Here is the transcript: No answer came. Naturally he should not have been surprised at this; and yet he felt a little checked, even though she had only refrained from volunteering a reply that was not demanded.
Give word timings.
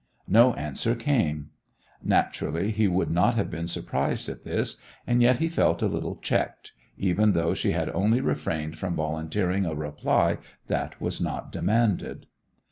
No 0.27 0.55
answer 0.55 0.95
came. 0.95 1.51
Naturally 2.03 2.71
he 2.71 2.87
should 2.87 3.11
not 3.11 3.35
have 3.35 3.51
been 3.51 3.67
surprised 3.67 4.27
at 4.29 4.43
this; 4.43 4.77
and 5.05 5.21
yet 5.21 5.37
he 5.37 5.47
felt 5.47 5.83
a 5.83 5.87
little 5.87 6.15
checked, 6.15 6.71
even 6.97 7.33
though 7.33 7.53
she 7.53 7.73
had 7.73 7.87
only 7.89 8.19
refrained 8.19 8.79
from 8.79 8.95
volunteering 8.95 9.63
a 9.67 9.75
reply 9.75 10.39
that 10.67 10.99
was 10.99 11.21
not 11.21 11.51
demanded. 11.51 12.25